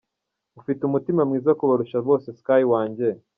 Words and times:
Ufite 0.59 0.81
umutima 0.83 1.21
mwiza 1.29 1.51
kubarusha 1.59 1.97
bose 2.07 2.27
Sky 2.39 2.61
wanjye. 2.71 3.07